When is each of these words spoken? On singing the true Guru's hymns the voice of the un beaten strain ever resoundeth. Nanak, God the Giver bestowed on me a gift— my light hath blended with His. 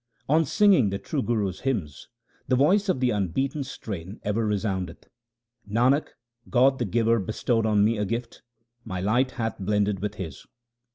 On 0.27 0.45
singing 0.45 0.89
the 0.89 0.97
true 0.97 1.21
Guru's 1.21 1.59
hymns 1.59 2.07
the 2.47 2.55
voice 2.55 2.89
of 2.89 2.99
the 3.01 3.11
un 3.11 3.27
beaten 3.27 3.63
strain 3.63 4.19
ever 4.23 4.43
resoundeth. 4.47 5.07
Nanak, 5.69 6.07
God 6.49 6.79
the 6.79 6.85
Giver 6.85 7.19
bestowed 7.19 7.67
on 7.67 7.85
me 7.85 7.99
a 7.99 8.05
gift— 8.05 8.41
my 8.83 8.99
light 8.99 9.29
hath 9.33 9.59
blended 9.59 9.99
with 9.99 10.15
His. 10.15 10.47